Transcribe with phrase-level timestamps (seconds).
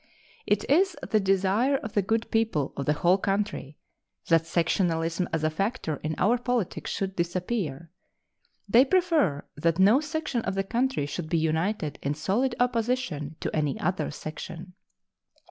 [0.47, 3.77] It is the desire of the good people of the whole country
[4.29, 7.91] that sectionalism as a factor in our politics should disappear.
[8.67, 13.55] They prefer that no section of the country should be united in solid opposition to
[13.55, 14.73] any other section.